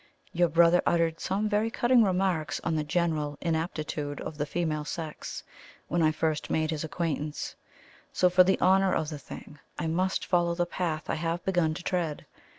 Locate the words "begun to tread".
11.45-12.25